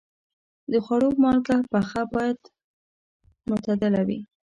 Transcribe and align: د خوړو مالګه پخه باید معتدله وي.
د 0.71 0.73
خوړو 0.85 1.09
مالګه 1.23 1.57
پخه 1.71 2.01
باید 2.13 2.39
معتدله 3.49 4.01
وي. 4.07 4.19